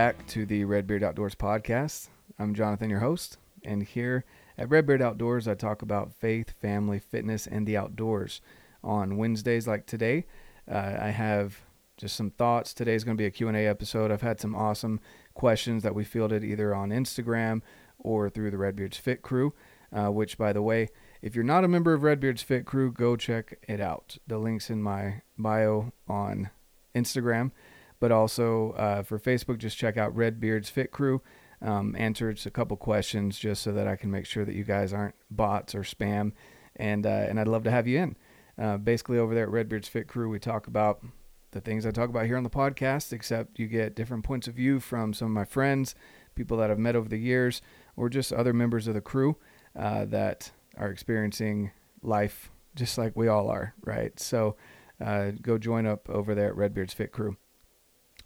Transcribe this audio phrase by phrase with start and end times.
[0.00, 2.08] back to the Redbeard Outdoors podcast.
[2.38, 4.24] I'm Jonathan, your host, and here
[4.56, 8.40] at Redbeard Outdoors, I talk about faith, family, fitness, and the outdoors.
[8.82, 10.24] On Wednesdays like today,
[10.66, 11.60] uh, I have
[11.98, 12.72] just some thoughts.
[12.72, 14.10] Today's going to be a Q&A episode.
[14.10, 15.00] I've had some awesome
[15.34, 17.60] questions that we fielded either on Instagram
[17.98, 19.52] or through the Redbeards Fit Crew,
[19.92, 20.88] uh, which, by the way,
[21.20, 24.16] if you're not a member of Redbeard's Fit Crew, go check it out.
[24.26, 26.48] The link's in my bio on
[26.94, 27.50] Instagram,
[28.00, 31.22] but also uh, for Facebook, just check out Redbeard's Fit Crew.
[31.62, 34.94] Um, answered a couple questions just so that I can make sure that you guys
[34.94, 36.32] aren't bots or spam,
[36.76, 38.16] and uh, and I'd love to have you in.
[38.58, 41.04] Uh, basically, over there at Redbeard's Fit Crew, we talk about
[41.52, 44.54] the things I talk about here on the podcast, except you get different points of
[44.54, 45.94] view from some of my friends,
[46.34, 47.60] people that I've met over the years,
[47.96, 49.36] or just other members of the crew
[49.76, 51.72] uh, that are experiencing
[52.02, 54.18] life just like we all are, right?
[54.18, 54.56] So
[55.04, 57.36] uh, go join up over there at Redbeard's Fit Crew.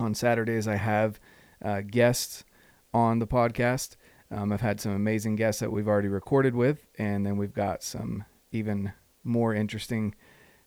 [0.01, 1.21] On Saturdays, I have
[1.65, 2.45] uh, guests
[2.93, 3.97] on the podcast.
[4.31, 7.83] Um, I've had some amazing guests that we've already recorded with, and then we've got
[7.83, 10.15] some even more interesting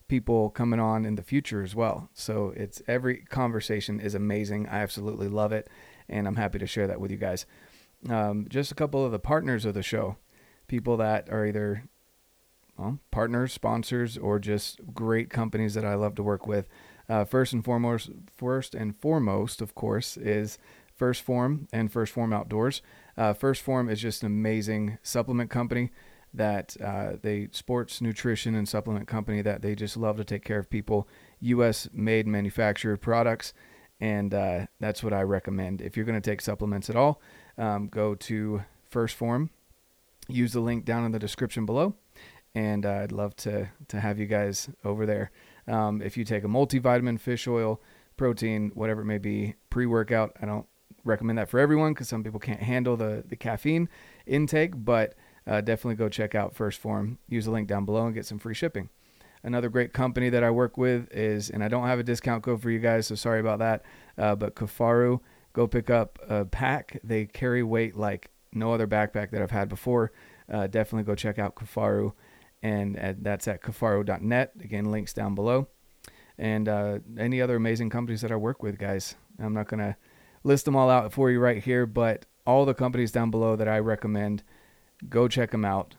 [0.08, 2.10] people coming on in the future as well.
[2.14, 4.68] So it's every conversation is amazing.
[4.68, 5.70] I absolutely love it,
[6.08, 7.46] and I'm happy to share that with you guys.
[8.10, 10.18] Um, just a couple of the partners of the show,
[10.68, 11.84] people that are either
[12.78, 16.68] well, partners, sponsors, or just great companies that I love to work with.
[17.10, 20.58] Uh, first and foremost, first and foremost, of course, is
[21.00, 22.82] 1st Form and 1st Form Outdoors.
[23.18, 25.92] Uh, 1st Form is just an amazing supplement company
[26.34, 30.60] that uh, they sports nutrition and supplement company that they just love to take care
[30.60, 31.08] of people.
[31.40, 31.88] U.S.
[31.94, 33.54] made manufactured products,
[34.00, 35.82] and uh, that's what I recommend.
[35.82, 37.22] If you're going to take supplements at all,
[37.58, 39.50] um, go to 1st Form.
[40.28, 41.96] Use the link down in the description below,
[42.54, 45.32] and uh, I'd love to to have you guys over there.
[45.68, 47.82] Um, if you take a multivitamin, fish oil,
[48.16, 50.66] protein, whatever it may be, pre-workout, I don't
[51.04, 53.90] recommend that for everyone because some people can't handle the the caffeine
[54.26, 55.16] intake, but
[55.48, 57.18] uh, definitely go check out 1st Form.
[57.30, 58.90] Use the link down below and get some free shipping.
[59.44, 62.62] Another great company that I work with is, and I don't have a discount code
[62.62, 63.84] for you guys, so sorry about that.
[64.18, 65.22] Uh, but Kifaru,
[65.54, 67.00] go pick up a pack.
[67.04, 70.12] They carry weight like no other backpack that I've had before.
[70.52, 72.14] Uh, definitely go check out Kifaru,
[72.68, 74.52] and uh, that's at kifaru.net.
[74.62, 75.68] Again, links down below.
[76.38, 79.16] And uh, any other amazing companies that I work with, guys.
[79.40, 79.98] I'm not gonna
[80.44, 83.68] list them all out for you right here, but all the companies down below that
[83.68, 84.44] I recommend
[85.10, 85.96] go check them out,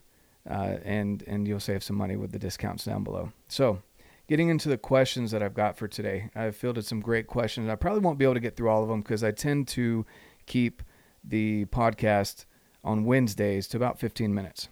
[0.49, 3.33] uh, and and you'll save some money with the discounts down below.
[3.49, 3.81] So,
[4.29, 7.69] getting into the questions that I've got for today, I've fielded some great questions.
[7.69, 10.05] I probably won't be able to get through all of them because I tend to
[10.47, 10.83] keep
[11.25, 12.45] the podcast
[12.85, 14.69] on Wednesdays to about 15 minutes.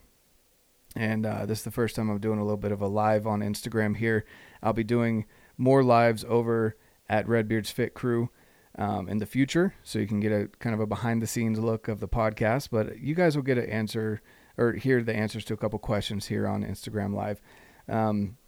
[0.96, 3.26] And uh, this is the first time I'm doing a little bit of a live
[3.26, 4.24] on Instagram here.
[4.62, 5.26] I'll be doing
[5.58, 6.74] more lives over
[7.08, 8.30] at Redbeard's Fit Crew
[8.78, 11.58] um, in the future, so you can get a kind of a behind the scenes
[11.58, 12.70] look of the podcast.
[12.72, 14.22] But you guys will get an answer
[14.56, 17.42] or hear the answers to a couple questions here on Instagram Live.
[17.88, 18.38] Um,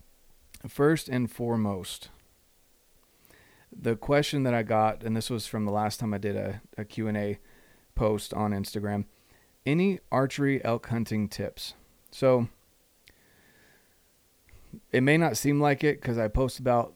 [0.67, 2.09] first and foremost,
[3.71, 6.63] the question that I got, and this was from the last time I did a,
[6.79, 7.39] a Q&A
[7.95, 9.05] post on Instagram,
[9.67, 11.75] any archery elk hunting tips?
[12.11, 12.49] So
[14.93, 16.95] it may not seem like it because I post about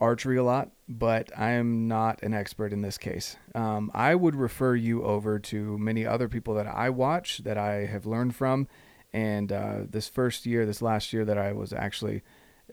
[0.00, 3.36] archery a lot, but I am not an expert in this case.
[3.54, 7.86] Um, I would refer you over to many other people that I watch that I
[7.86, 8.66] have learned from.
[9.12, 12.22] And uh, this first year, this last year that I was actually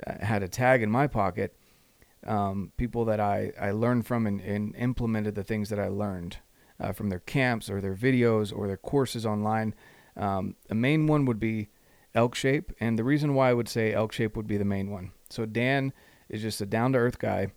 [0.06, 1.56] uh, had a tag in my pocket,
[2.26, 6.38] um, people that I, I learned from and, and implemented the things that I learned
[6.80, 9.74] uh, from their camps or their videos or their courses online.
[10.18, 11.70] Um, the main one would be
[12.18, 12.72] elk shape.
[12.80, 15.12] And the reason why I would say elk shape would be the main one.
[15.30, 15.94] So Dan
[16.30, 17.48] is just a down to earth guy,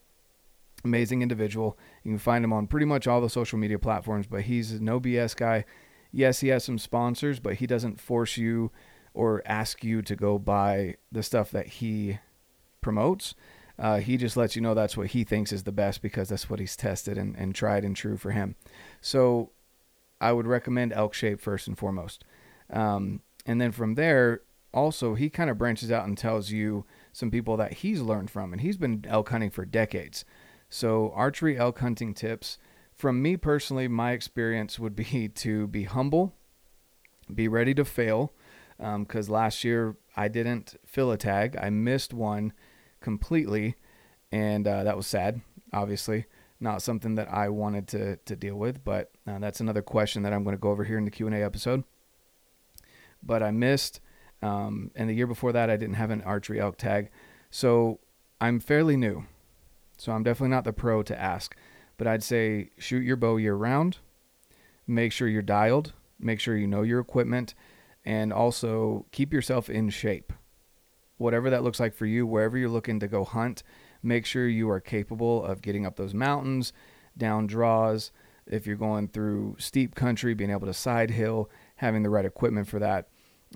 [0.84, 1.78] amazing individual.
[2.04, 5.00] You can find him on pretty much all the social media platforms, but he's no
[5.00, 5.64] BS guy.
[6.12, 8.70] Yes, he has some sponsors, but he doesn't force you
[9.14, 12.18] or ask you to go buy the stuff that he
[12.80, 13.34] promotes.
[13.78, 16.50] Uh, he just lets you know that's what he thinks is the best because that's
[16.50, 18.54] what he's tested and, and tried and true for him.
[19.00, 19.50] So
[20.20, 22.24] I would recommend Elk Shape first and foremost.
[22.72, 27.30] Um, and then from there, also, he kind of branches out and tells you some
[27.30, 30.24] people that he's learned from, and he's been elk hunting for decades.
[30.68, 32.58] So, archery elk hunting tips
[33.00, 36.34] from me personally, my experience would be to be humble,
[37.34, 38.32] be ready to fail,
[38.78, 41.56] because um, last year I didn't fill a tag.
[41.60, 42.52] I missed one
[43.00, 43.76] completely,
[44.30, 45.40] and uh, that was sad,
[45.72, 46.26] obviously.
[46.60, 50.34] Not something that I wanted to, to deal with, but uh, that's another question that
[50.34, 51.84] I'm going to go over here in the Q&A episode.
[53.22, 54.00] But I missed
[54.42, 57.10] um, and the year before that, I didn't have an archery elk tag.
[57.50, 58.00] So
[58.40, 59.24] I'm fairly new.
[59.96, 61.54] So I'm definitely not the pro to ask.
[61.98, 63.98] But I'd say shoot your bow year round.
[64.86, 65.92] Make sure you're dialed.
[66.18, 67.54] Make sure you know your equipment,
[68.04, 70.34] and also keep yourself in shape.
[71.16, 73.62] Whatever that looks like for you, wherever you're looking to go hunt,
[74.02, 76.74] make sure you are capable of getting up those mountains,
[77.16, 78.10] down draws.
[78.46, 81.48] If you're going through steep country, being able to side hill,
[81.80, 83.08] having the right equipment for that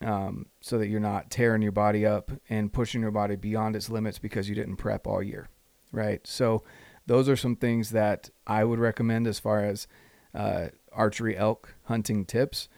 [0.02, 3.90] um, so that you're not tearing your body up and pushing your body beyond its
[3.90, 5.50] limits because you didn't prep all year,
[5.92, 6.26] right?
[6.26, 6.62] So,
[7.06, 9.86] those are some things that I would recommend as far as
[10.34, 12.70] uh, archery elk hunting tips.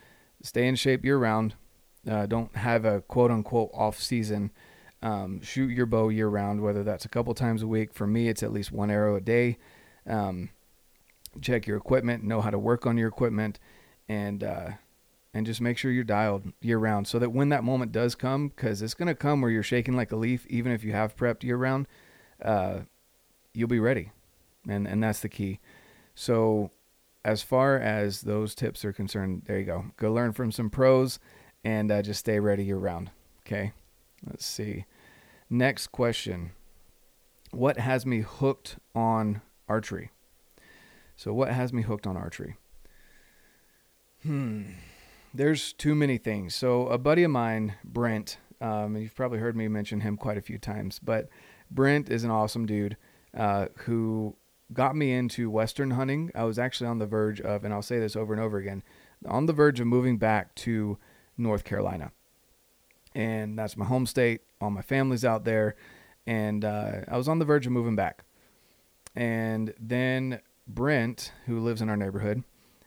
[0.43, 1.55] Stay in shape year round.
[2.05, 4.51] Uh, don't have a quote unquote off season.
[5.01, 7.93] Um, shoot your bow year round, whether that's a couple times a week.
[7.93, 9.59] For me, it's at least one arrow a day.
[10.05, 10.49] Um,
[11.41, 13.59] check your equipment, know how to work on your equipment,
[14.09, 14.71] and uh,
[15.37, 18.47] and just make sure you're dialed year round so that when that moment does come,
[18.47, 21.15] because it's going to come where you're shaking like a leaf, even if you have
[21.15, 21.87] prepped year round,
[22.41, 22.79] uh,
[23.53, 24.09] you'll be ready.
[24.67, 25.59] And, and that's the key.
[26.15, 26.71] So,
[27.23, 29.85] as far as those tips are concerned, there you go.
[29.97, 31.19] Go learn from some pros
[31.63, 33.11] and uh, just stay ready year round.
[33.45, 33.73] Okay.
[34.27, 34.85] Let's see.
[35.51, 36.53] Next question
[37.51, 40.09] What has me hooked on archery?
[41.15, 42.55] So, what has me hooked on archery?
[44.23, 44.63] Hmm
[45.37, 46.55] there's too many things.
[46.55, 50.41] So a buddy of mine, Brent, um, you've probably heard me mention him quite a
[50.41, 51.29] few times, but
[51.69, 52.97] Brent is an awesome dude
[53.35, 54.35] uh, who
[54.73, 56.31] got me into Western hunting.
[56.33, 58.81] I was actually on the verge of, and I'll say this over and over again,
[59.27, 60.97] on the verge of moving back to
[61.37, 62.11] North Carolina.
[63.13, 64.41] And that's my home state.
[64.59, 65.75] All my family's out there.
[66.25, 68.23] And uh, I was on the verge of moving back.
[69.15, 72.43] And then Brent, who lives in our neighborhood,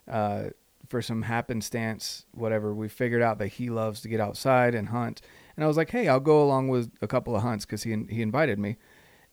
[0.09, 0.51] uh,
[0.91, 5.23] for some happenstance, whatever, we figured out that he loves to get outside and hunt.
[5.55, 7.97] And I was like, hey, I'll go along with a couple of hunts because he
[8.11, 8.77] he invited me,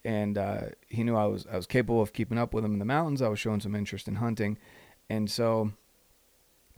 [0.06, 2.80] and uh, he knew I was I was capable of keeping up with him in
[2.80, 3.24] the mountains.
[3.24, 4.60] I was showing some interest in hunting,
[5.10, 5.72] and so,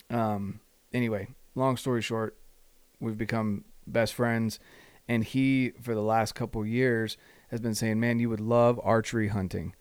[0.09, 0.61] um,
[0.93, 2.37] anyway, long story short,
[3.01, 4.59] we've become best friends,
[5.09, 7.17] and he for the last couple years
[7.49, 9.75] has been saying, man, you would love archery hunting.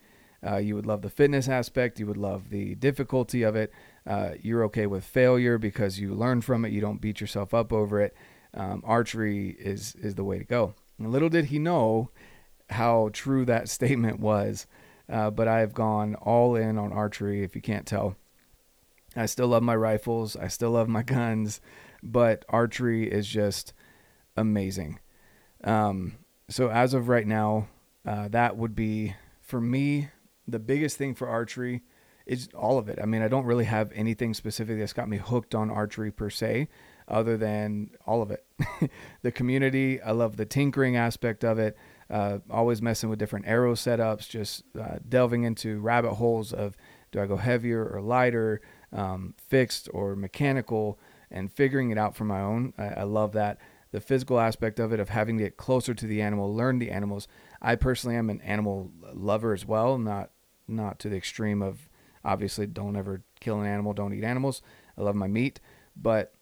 [0.46, 1.98] Uh, you would love the fitness aspect.
[1.98, 3.72] You would love the difficulty of it.
[4.08, 6.72] Uh, you're okay with failure because you learn from it.
[6.72, 8.16] You don't beat yourself up over it.
[8.54, 10.74] Um, archery is is the way to go.
[10.98, 12.10] And little did he know
[12.70, 14.66] how true that statement was.
[15.10, 17.42] Uh, but I've gone all in on archery.
[17.42, 18.16] If you can't tell,
[19.14, 20.36] I still love my rifles.
[20.36, 21.60] I still love my guns,
[22.02, 23.72] but archery is just
[24.36, 25.00] amazing.
[25.64, 26.16] Um,
[26.48, 27.68] so as of right now,
[28.06, 30.08] uh, that would be for me
[30.46, 31.82] the biggest thing for archery
[32.28, 32.98] is all of it.
[33.02, 36.28] I mean, I don't really have anything specific that's got me hooked on archery per
[36.28, 36.68] se,
[37.08, 38.44] other than all of it.
[39.22, 41.76] the community, I love the tinkering aspect of it.
[42.10, 46.76] Uh, always messing with different arrow setups, just uh, delving into rabbit holes of
[47.10, 48.60] do I go heavier or lighter,
[48.92, 50.98] um, fixed or mechanical,
[51.30, 52.74] and figuring it out for my own.
[52.76, 53.58] I, I love that.
[53.90, 56.90] The physical aspect of it, of having to get closer to the animal, learn the
[56.90, 57.26] animals.
[57.62, 60.30] I personally am an animal lover as well, not
[60.70, 61.87] not to the extreme of
[62.24, 64.62] obviously don't ever kill an animal, don't eat animals.
[64.96, 65.60] I love my meat,
[65.96, 66.34] but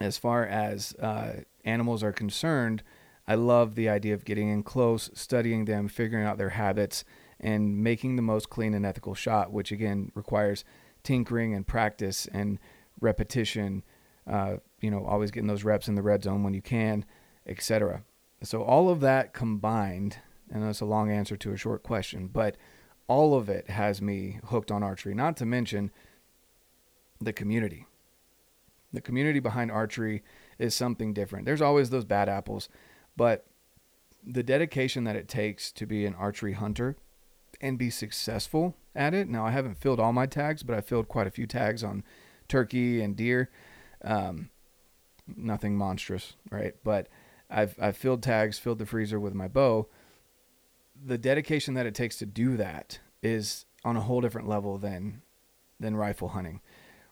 [0.00, 2.82] as far as uh, animals are concerned,
[3.26, 7.04] I love the idea of getting in close, studying them, figuring out their habits,
[7.40, 10.64] and making the most clean and ethical shot, which again requires
[11.02, 12.58] tinkering and practice and
[13.00, 13.84] repetition.
[14.26, 17.04] Uh, you know, always getting those reps in the red zone when you can,
[17.46, 18.02] etc.
[18.42, 20.18] So all of that combined,
[20.50, 22.56] and that's a long answer to a short question, but
[23.08, 25.90] all of it has me hooked on archery, not to mention
[27.20, 27.86] the community.
[28.92, 30.22] The community behind archery
[30.58, 31.44] is something different.
[31.44, 32.68] There's always those bad apples,
[33.16, 33.46] but
[34.24, 36.96] the dedication that it takes to be an archery hunter
[37.60, 39.28] and be successful at it.
[39.28, 42.04] Now, I haven't filled all my tags, but I filled quite a few tags on
[42.46, 43.50] turkey and deer.
[44.02, 44.50] Um,
[45.36, 46.74] nothing monstrous, right?
[46.84, 47.08] But
[47.50, 49.88] I've I've filled tags, filled the freezer with my bow,
[51.04, 55.22] the dedication that it takes to do that is on a whole different level than
[55.80, 56.60] than rifle hunting.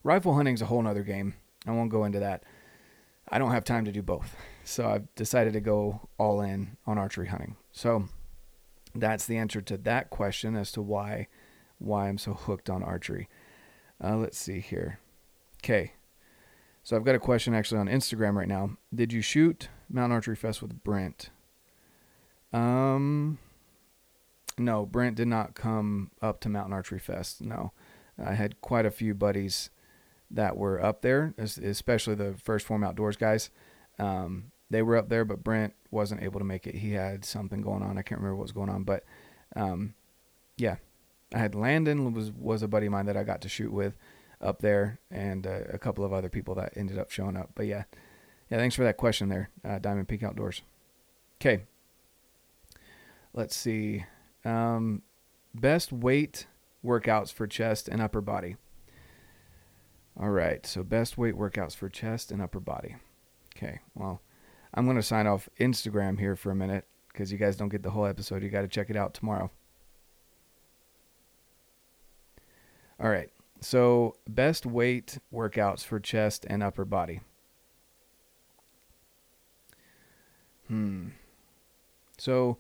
[0.02, 1.34] Rifle hunting is a whole nother game.
[1.66, 2.44] I won't go into that.
[3.28, 4.36] I don't have time to do both.
[4.64, 7.56] So I've decided to go all in on archery hunting.
[7.72, 8.08] So
[8.94, 11.28] that's the answer to that question as to why
[11.78, 13.28] why I'm so hooked on archery.
[14.02, 14.98] Uh, let's see here.
[15.62, 15.92] Okay.
[16.82, 18.76] So I've got a question actually on Instagram right now.
[18.94, 21.30] Did you shoot Mountain Archery Fest with Brent?
[22.52, 23.38] Um,
[24.58, 27.40] no, Brent did not come up to Mountain Archery Fest.
[27.40, 27.72] No,
[28.24, 29.70] I had quite a few buddies
[30.30, 33.50] that were up there, especially the first form outdoors guys.
[33.98, 36.76] Um, they were up there, but Brent wasn't able to make it.
[36.76, 37.98] He had something going on.
[37.98, 39.04] I can't remember what was going on, but
[39.54, 39.94] um,
[40.56, 40.76] yeah,
[41.34, 43.96] I had Landon was was a buddy of mine that I got to shoot with
[44.40, 47.50] up there, and uh, a couple of other people that ended up showing up.
[47.54, 47.84] But yeah,
[48.50, 50.62] yeah, thanks for that question there, uh, Diamond Peak Outdoors.
[51.40, 51.64] Okay,
[53.34, 54.04] let's see.
[54.46, 55.02] Um,
[55.54, 56.46] best weight
[56.84, 58.56] workouts for chest and upper body.
[60.18, 62.96] All right, so best weight workouts for chest and upper body.
[63.56, 64.22] Okay, well,
[64.72, 67.82] I'm going to sign off Instagram here for a minute because you guys don't get
[67.82, 68.42] the whole episode.
[68.42, 69.50] You got to check it out tomorrow.
[73.00, 73.30] All right.
[73.60, 77.20] So, best weight workouts for chest and upper body.
[80.68, 81.08] Hmm.
[82.18, 82.58] So,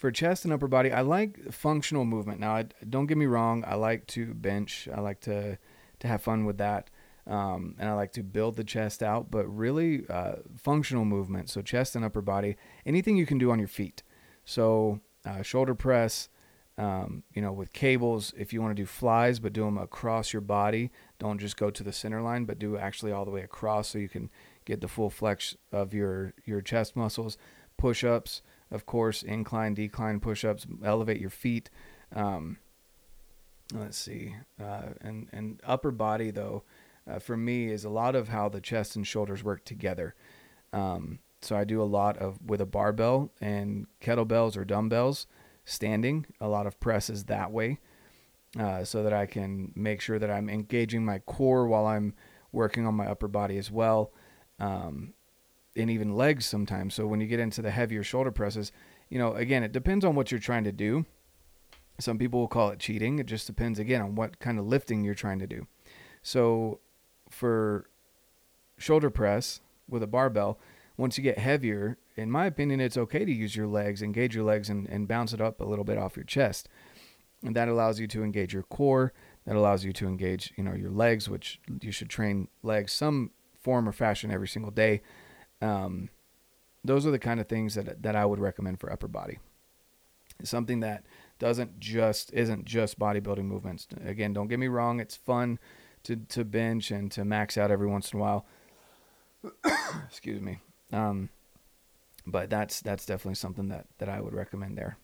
[0.00, 2.40] for chest and upper body, I like functional movement.
[2.40, 3.62] Now, I, don't get me wrong.
[3.66, 4.88] I like to bench.
[4.92, 5.58] I like to
[5.98, 6.88] to have fun with that,
[7.26, 9.30] um, and I like to build the chest out.
[9.30, 11.50] But really, uh, functional movement.
[11.50, 12.56] So, chest and upper body.
[12.86, 14.02] Anything you can do on your feet.
[14.46, 16.30] So, uh, shoulder press,
[16.78, 20.32] um, you know, with cables, if you want to do flies, but do them across
[20.32, 23.42] your body, don't just go to the center line, but do actually all the way
[23.42, 24.30] across so you can
[24.64, 27.36] get the full flex of your, your chest muscles.
[27.76, 31.70] Push ups, of course, incline, decline push ups, elevate your feet.
[32.14, 32.58] Um,
[33.74, 34.36] let's see.
[34.60, 36.64] Uh, and, and upper body, though,
[37.10, 40.14] uh, for me, is a lot of how the chest and shoulders work together.
[40.72, 45.26] Um, so I do a lot of with a barbell and kettlebells or dumbbells
[45.64, 47.78] standing, a lot of presses that way,
[48.58, 52.14] uh, so that I can make sure that I'm engaging my core while I'm
[52.52, 54.12] working on my upper body as well,
[54.58, 55.14] um,
[55.80, 56.94] and even legs sometimes.
[56.94, 58.72] So when you get into the heavier shoulder presses,
[59.08, 61.06] you know, again, it depends on what you're trying to do.
[61.98, 63.18] Some people will call it cheating.
[63.18, 65.66] It just depends again on what kind of lifting you're trying to do.
[66.22, 66.80] So
[67.28, 67.90] for
[68.78, 70.58] shoulder press with a barbell,
[70.96, 74.44] once you get heavier, in my opinion, it's okay to use your legs, engage your
[74.44, 76.68] legs, and, and bounce it up a little bit off your chest.
[77.42, 79.12] And that allows you to engage your core.
[79.46, 83.30] That allows you to engage, you know, your legs, which you should train legs some
[83.58, 85.00] form or fashion every single day.
[85.60, 86.08] Um,
[86.84, 89.38] those are the kind of things that that I would recommend for upper body.
[90.42, 91.04] Something that
[91.38, 93.86] doesn't just isn't just bodybuilding movements.
[94.04, 95.58] Again, don't get me wrong; it's fun
[96.04, 98.46] to to bench and to max out every once in a while.
[100.06, 100.60] Excuse me.
[100.92, 101.28] Um,
[102.26, 104.96] but that's that's definitely something that that I would recommend there.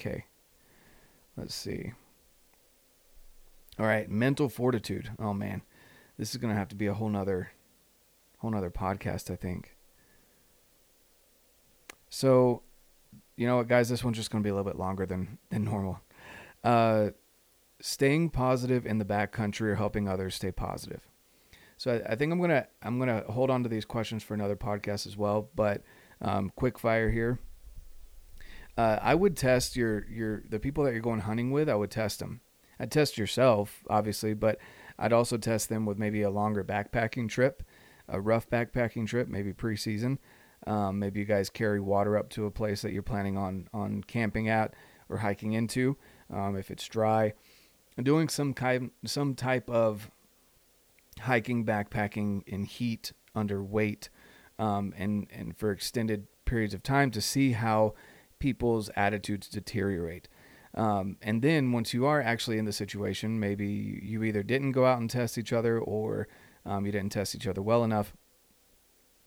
[0.00, 0.24] Okay.
[1.36, 1.92] Let's see.
[3.78, 5.10] All right, mental fortitude.
[5.18, 5.62] Oh man,
[6.18, 7.52] this is gonna have to be a whole nother,
[8.38, 9.74] whole nother podcast, I think.
[12.10, 12.62] So,
[13.36, 15.64] you know what, guys, this one's just gonna be a little bit longer than than
[15.64, 16.00] normal.
[16.62, 17.10] Uh,
[17.80, 21.00] staying positive in the backcountry or helping others stay positive.
[21.78, 24.56] So I, I, think I'm gonna I'm gonna hold on to these questions for another
[24.56, 25.48] podcast as well.
[25.54, 25.82] But
[26.20, 27.38] um, quick fire here.
[28.76, 31.68] Uh, I would test your your the people that you're going hunting with.
[31.68, 32.40] I would test them.
[32.78, 34.58] I'd test yourself, obviously, but
[34.98, 37.62] I'd also test them with maybe a longer backpacking trip,
[38.08, 40.18] a rough backpacking trip, maybe preseason.
[40.66, 44.02] Um, maybe you guys carry water up to a place that you're planning on on
[44.04, 44.74] camping at
[45.08, 45.96] or hiking into.
[46.32, 47.32] Um, if it's dry,
[48.02, 50.10] doing some kind some type of
[51.20, 54.08] hiking, backpacking in heat, under weight,
[54.58, 57.94] um, and and for extended periods of time to see how
[58.38, 60.28] people's attitudes deteriorate.
[60.74, 64.86] Um, and then once you are actually in the situation, maybe you either didn't go
[64.86, 66.28] out and test each other or
[66.64, 68.14] um, you didn't test each other well enough.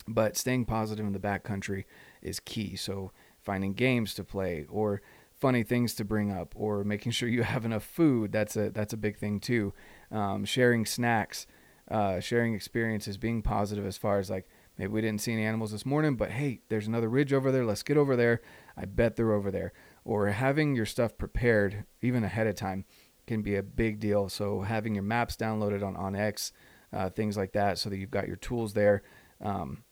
[0.07, 1.85] But staying positive in the backcountry
[2.21, 2.75] is key.
[2.75, 5.01] So finding games to play or
[5.33, 8.31] funny things to bring up or making sure you have enough food.
[8.31, 9.73] That's a that's a big thing too.
[10.11, 11.47] Um, sharing snacks
[11.89, 15.71] uh, sharing experiences, being positive as far as like maybe we didn't see any animals
[15.71, 17.65] this morning, but hey, there's another ridge over there.
[17.65, 18.41] Let's get over there.
[18.77, 19.73] I bet they're over there.
[20.05, 22.85] Or having your stuff prepared even ahead of time
[23.27, 24.29] can be a big deal.
[24.29, 26.51] So having your maps downloaded on onX,
[26.91, 29.03] uh, things like that, so that you've got your tools there.
[29.41, 29.83] Um,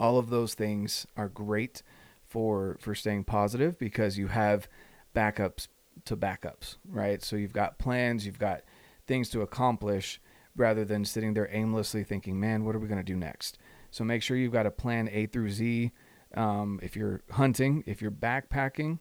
[0.00, 1.82] all of those things are great
[2.26, 4.66] for for staying positive because you have
[5.14, 5.68] backups
[6.06, 7.22] to backups, right?
[7.22, 8.62] So you've got plans, you've got
[9.06, 10.20] things to accomplish
[10.56, 13.58] rather than sitting there aimlessly thinking, man, what are we going to do next?
[13.90, 15.92] So make sure you've got a plan A through Z.
[16.34, 19.00] Um, if you're hunting, if you're backpacking,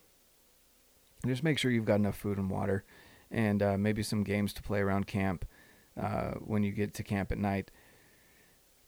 [1.26, 2.84] just make sure you've got enough food and water
[3.32, 5.46] and uh, maybe some games to play around camp
[6.00, 7.70] uh, when you get to camp at night.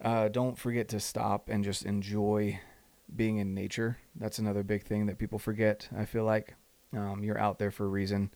[0.01, 2.59] Uh, don't forget to stop and just enjoy
[3.15, 3.97] being in nature.
[4.15, 5.87] That's another big thing that people forget.
[5.95, 6.55] I feel like
[6.93, 8.31] um, you're out there for a reason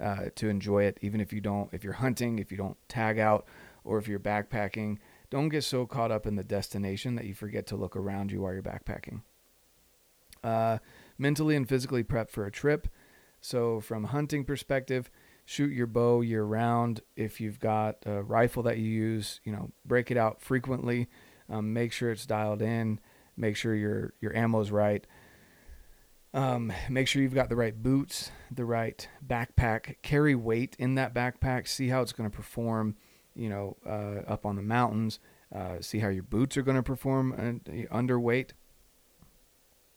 [0.00, 3.18] uh, to enjoy it, even if you don't, if you're hunting, if you don't tag
[3.18, 3.46] out
[3.84, 4.98] or if you're backpacking,
[5.30, 8.42] don't get so caught up in the destination that you forget to look around you
[8.42, 9.22] while you're backpacking.
[10.44, 10.78] Uh,
[11.18, 12.88] mentally and physically prep for a trip.
[13.40, 15.10] So, from a hunting perspective,
[15.48, 17.00] shoot your bow year round.
[17.16, 21.08] If you've got a rifle that you use, you know, break it out frequently.
[21.48, 23.00] Um, make sure it's dialed in.
[23.34, 25.06] Make sure your your ammo's right.
[26.34, 29.96] Um, make sure you've got the right boots, the right backpack.
[30.02, 31.66] Carry weight in that backpack.
[31.66, 32.96] See how it's going to perform.
[33.34, 35.18] You know, uh, up on the mountains.
[35.54, 38.50] Uh, see how your boots are going to perform underweight.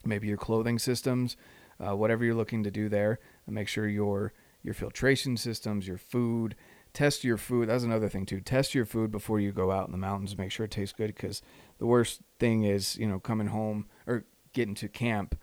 [0.05, 1.35] Maybe your clothing systems,
[1.77, 3.19] uh, whatever you're looking to do there.
[3.47, 4.31] Make sure your
[4.63, 6.55] your filtration systems, your food.
[6.93, 7.69] Test your food.
[7.69, 8.41] That's another thing too.
[8.41, 10.37] Test your food before you go out in the mountains.
[10.37, 11.41] Make sure it tastes good because
[11.79, 15.35] the worst thing is you know coming home or getting to camp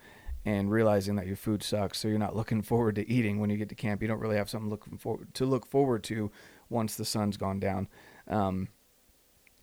[0.45, 1.99] and realizing that your food sucks.
[1.99, 4.01] So you're not looking forward to eating when you get to camp.
[4.01, 6.31] You don't really have something looking forward to look forward to
[6.69, 7.87] once the sun's gone down.
[8.27, 8.69] Um,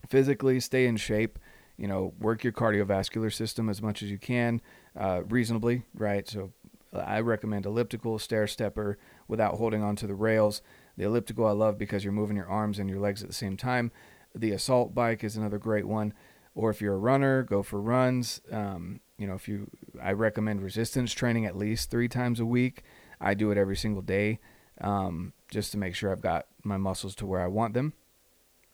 [0.09, 1.39] physically, stay in shape.
[1.77, 4.61] You know, work your cardiovascular system as much as you can,
[4.99, 6.27] uh, reasonably, right?
[6.27, 6.51] So
[6.91, 10.61] I recommend elliptical, stair stepper without holding onto the rails.
[10.97, 13.57] The elliptical I love because you're moving your arms and your legs at the same
[13.57, 13.91] time.
[14.33, 16.13] The assault bike is another great one.
[16.55, 18.41] Or if you're a runner, go for runs.
[18.51, 19.69] Um, you know, if you,
[20.01, 22.83] I recommend resistance training at least three times a week.
[23.21, 24.39] I do it every single day
[24.81, 27.93] um, just to make sure I've got my muscles to where I want them.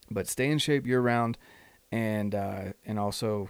[0.09, 1.37] But stay in shape year round,
[1.91, 3.49] and uh, and also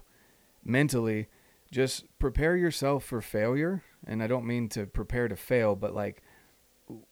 [0.63, 1.27] mentally,
[1.71, 3.83] just prepare yourself for failure.
[4.05, 6.21] And I don't mean to prepare to fail, but like,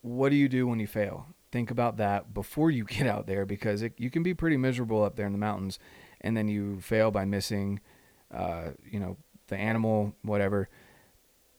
[0.01, 1.27] what do you do when you fail?
[1.51, 5.03] Think about that before you get out there because it, you can be pretty miserable
[5.03, 5.79] up there in the mountains,
[6.21, 7.79] and then you fail by missing,
[8.33, 10.69] uh, you know, the animal, whatever,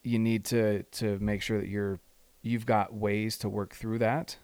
[0.03, 2.01] you need to to make sure that you're
[2.43, 4.37] you've got ways to work through that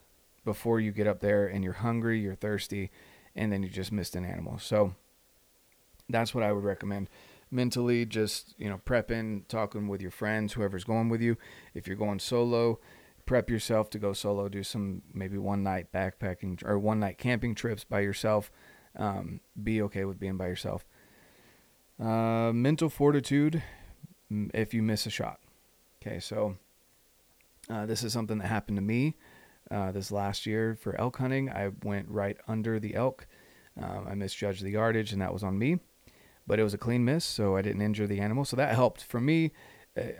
[0.45, 2.91] before you get up there and you're hungry, you're thirsty,
[3.35, 4.59] and then you just missed an animal.
[4.59, 4.95] So
[6.09, 7.09] that's what I would recommend.
[7.51, 11.37] Mentally, just you know, prepping, talking with your friends, whoever's going with you.
[11.75, 12.79] If you're going solo,
[13.29, 14.49] prep yourself to go solo.
[14.49, 18.51] Do some maybe one night backpacking or one night camping trips by yourself.
[18.97, 20.87] Um, be okay with being by yourself.
[22.03, 23.63] Uh, mental fortitude
[24.31, 25.41] if you miss a shot.
[26.01, 26.57] Okay, so
[27.69, 29.15] uh, this is something that happened to me
[29.71, 31.51] uh, this last year for elk hunting.
[31.51, 33.27] I went right under the elk.
[33.81, 35.81] Um, I misjudged the yardage, and that was on me.
[36.47, 38.47] But it was a clean miss, so I didn't injure the animal.
[38.47, 39.03] So that helped.
[39.03, 39.53] For me,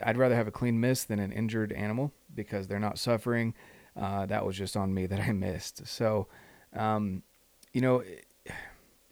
[0.03, 3.53] I'd rather have a clean miss than an injured animal because they're not suffering.
[3.95, 5.87] Uh, that was just on me that I missed.
[5.87, 6.27] So,
[6.75, 7.23] um,
[7.73, 8.25] you know, it,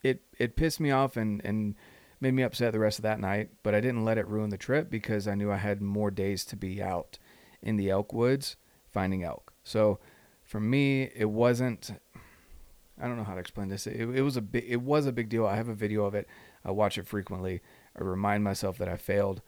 [0.03, 1.75] it, it pissed me off and and
[2.19, 4.57] made me upset the rest of that night, but I didn't let it ruin the
[4.57, 7.19] trip because I knew I had more days to be out
[7.61, 8.55] in the elk woods
[8.91, 9.53] finding elk.
[9.63, 9.99] So
[10.43, 11.91] for me, it wasn't.
[12.99, 13.85] I don't know how to explain this.
[13.85, 14.43] It, it was a.
[14.53, 15.45] It was a big deal.
[15.45, 16.27] I have a video of it.
[16.65, 17.61] I watch it frequently.
[17.95, 19.41] I remind myself that I failed,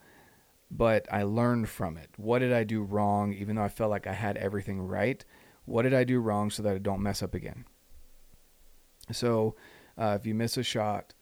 [0.71, 2.09] but I learned from it.
[2.17, 3.33] What did I do wrong?
[3.33, 5.23] Even though I felt like I had everything right,
[5.65, 7.65] what did I do wrong so that I don't mess up again?
[9.11, 9.55] So,
[9.97, 11.13] uh, if you miss a shot,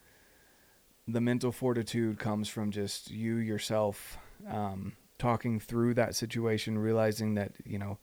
[1.07, 4.17] the mental fortitude comes from just you yourself
[4.49, 7.97] um, talking through that situation, realizing that, you know,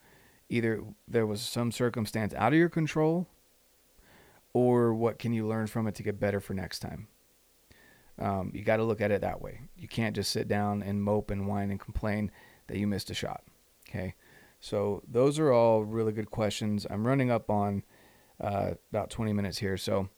[0.48, 3.26] either there was some circumstance out of your control
[4.52, 7.09] or what can you learn from it to get better for next time.
[8.18, 9.61] Um, you got to look at it that way.
[9.77, 12.31] You can't just sit down and mope and whine and complain
[12.68, 13.42] that you missed a shot.
[13.88, 14.14] Okay.
[14.61, 16.87] So those are all really good questions.
[16.88, 17.83] I'm running up on
[18.40, 19.77] uh, about 20 minutes here.
[19.77, 20.09] So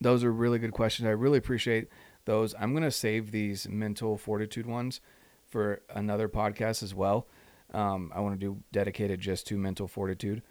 [0.00, 1.06] those are really good questions.
[1.06, 1.88] I really appreciate
[2.24, 2.54] those.
[2.58, 5.00] I'm going to save these mental fortitude ones
[5.48, 7.26] for another podcast as well.
[7.72, 10.42] Um, I want to do dedicated just to mental fortitude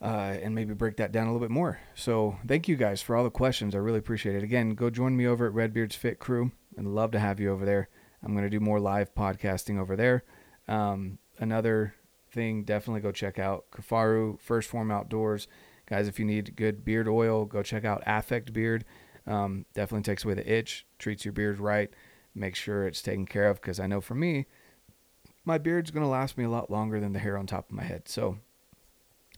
[0.00, 1.80] uh, and maybe break that down a little bit more.
[1.94, 3.74] So thank you guys for all the questions.
[3.74, 4.42] I really appreciate it.
[4.42, 6.52] Again, go join me over at Redbeard's Fit Crew.
[6.78, 7.88] I'd love to have you over there.
[8.22, 10.24] I'm going to do more live podcasting over there.
[10.68, 11.94] Um, another
[12.30, 15.48] thing, definitely go check out Kifaru First Form Outdoors.
[15.86, 18.84] Guys, if you need good beard oil, go check out Affect Beard.
[19.26, 21.90] Um, definitely takes away the itch, treats your beard right,
[22.34, 23.60] make sure it's taken care of.
[23.60, 24.46] Because I know for me,
[25.44, 27.76] my beard's going to last me a lot longer than the hair on top of
[27.76, 28.08] my head.
[28.08, 28.38] So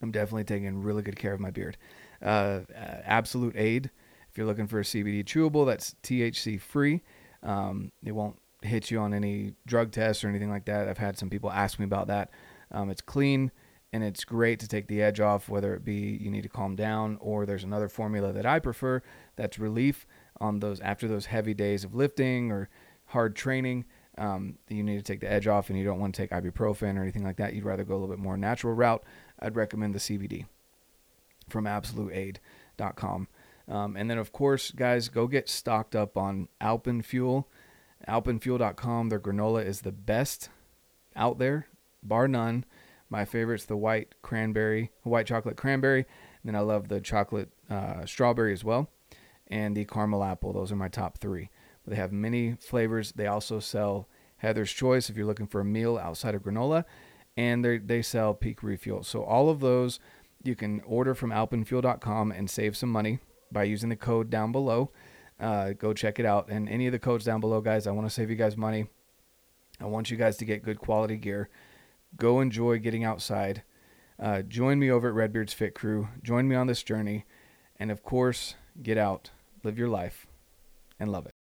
[0.02, 1.76] I'm definitely taking really good care of my beard.
[2.22, 3.90] Uh, Absolute Aid,
[4.30, 7.02] if you're looking for a CBD chewable that's THC free,
[7.42, 10.88] um, it won't hit you on any drug tests or anything like that.
[10.88, 12.30] I've had some people ask me about that.
[12.70, 13.50] Um, it's clean
[13.92, 16.76] and it's great to take the edge off, whether it be you need to calm
[16.76, 19.02] down or there's another formula that I prefer
[19.36, 20.06] that's relief
[20.40, 22.68] on those after those heavy days of lifting or
[23.06, 23.84] hard training.
[24.18, 26.98] Um, you need to take the edge off and you don't want to take ibuprofen
[26.98, 27.54] or anything like that.
[27.54, 29.02] You'd rather go a little bit more natural route.
[29.40, 30.46] I'd recommend the CBD
[31.48, 33.28] from absoluteaid.com.
[33.68, 37.44] Um, and then, of course, guys, go get stocked up on Alpenfuel.
[38.08, 39.08] Alpenfuel.com.
[39.08, 40.48] Their granola is the best
[41.16, 41.66] out there,
[42.02, 42.64] bar none
[43.08, 46.06] My favorite's the white cranberry, white chocolate cranberry.
[46.42, 48.88] And then I love the chocolate uh, strawberry as well,
[49.48, 50.52] and the caramel apple.
[50.52, 51.50] Those are my top three.
[51.84, 53.12] But they have many flavors.
[53.12, 56.84] They also sell Heather's Choice if you're looking for a meal outside of granola,
[57.36, 59.02] and they they sell Peak Refuel.
[59.02, 60.00] So all of those
[60.42, 63.18] you can order from alpenfuel.com and save some money
[63.52, 64.90] by using the code down below.
[65.38, 66.48] Uh, go check it out.
[66.48, 68.86] And any of the codes down below, guys, I want to save you guys money.
[69.80, 71.48] I want you guys to get good quality gear.
[72.16, 73.62] Go enjoy getting outside.
[74.18, 76.08] Uh, join me over at Redbeard's Fit Crew.
[76.22, 77.24] Join me on this journey.
[77.78, 79.30] And of course, get out,
[79.64, 80.26] live your life,
[80.98, 81.39] and love it.